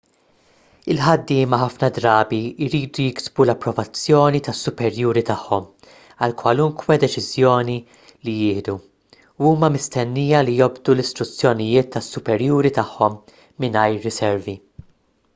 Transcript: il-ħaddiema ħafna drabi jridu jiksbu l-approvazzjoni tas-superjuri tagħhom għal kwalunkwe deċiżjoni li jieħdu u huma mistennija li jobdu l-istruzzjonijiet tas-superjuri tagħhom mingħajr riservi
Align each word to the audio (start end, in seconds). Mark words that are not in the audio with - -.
il-ħaddiema 0.93 1.57
ħafna 1.63 1.87
drabi 1.97 2.37
jridu 2.67 3.03
jiksbu 3.07 3.43
l-approvazzjoni 3.45 4.41
tas-superjuri 4.47 5.23
tagħhom 5.27 5.67
għal 6.27 6.33
kwalunkwe 6.43 6.97
deċiżjoni 7.03 7.77
li 8.29 8.35
jieħdu 8.39 8.77
u 8.79 9.47
huma 9.51 9.71
mistennija 9.77 10.41
li 10.49 10.57
jobdu 10.63 10.97
l-istruzzjonijiet 10.97 11.93
tas-superjuri 11.99 12.73
tagħhom 12.81 13.21
mingħajr 13.67 14.07
riservi 14.11 14.57